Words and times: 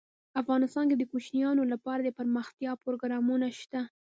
افغانستان 0.41 0.85
کې 0.89 0.95
د 0.97 1.03
کوچیان 1.11 1.57
لپاره 1.73 2.01
دپرمختیا 2.03 2.71
پروګرامونه 2.83 3.47
شته. 3.59 3.81